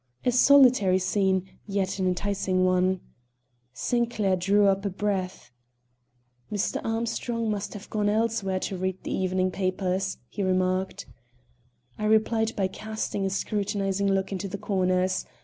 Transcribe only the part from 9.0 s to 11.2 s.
the evening papers," he remarked.